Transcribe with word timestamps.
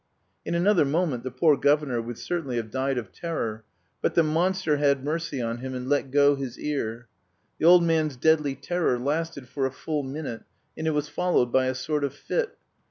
In 0.43 0.55
another 0.55 0.83
moment 0.83 1.21
the 1.21 1.29
poor 1.29 1.55
governor 1.55 2.01
would 2.01 2.17
certainly 2.17 2.55
have 2.55 2.71
died 2.71 2.97
of 2.97 3.11
terror; 3.11 3.63
but 4.01 4.15
the 4.15 4.23
monster 4.23 4.77
had 4.77 5.03
mercy 5.03 5.39
on 5.39 5.59
him, 5.59 5.75
and 5.75 5.87
let 5.87 6.09
go 6.09 6.33
his 6.35 6.57
ear. 6.57 7.07
The 7.59 7.65
old 7.67 7.83
man's 7.83 8.15
deadly 8.15 8.55
terror 8.55 8.97
lasted 8.97 9.47
for 9.47 9.67
a 9.67 9.71
full 9.71 10.01
minute, 10.01 10.41
and 10.75 10.87
it 10.87 10.89
was 10.95 11.07
followed 11.07 11.51
by 11.51 11.67
a 11.67 11.75
sort 11.75 12.03
of 12.03 12.15
fit. 12.15 12.57